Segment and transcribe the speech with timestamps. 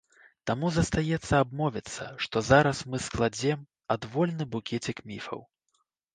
[0.51, 3.59] Таму застаецца абмовіцца, што зараз мы складзем
[3.99, 5.47] адвольны букецік міфаў.